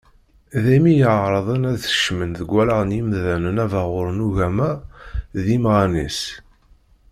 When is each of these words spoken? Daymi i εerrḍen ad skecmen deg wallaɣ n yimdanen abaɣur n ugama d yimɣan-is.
Daymi 0.63 0.91
i 0.95 1.01
εerrḍen 1.13 1.67
ad 1.71 1.77
skecmen 1.83 2.31
deg 2.39 2.49
wallaɣ 2.53 2.81
n 2.83 2.95
yimdanen 2.95 3.61
abaɣur 3.65 4.07
n 4.13 4.25
ugama 4.27 4.71
d 5.43 5.45
yimɣan-is. 5.51 6.19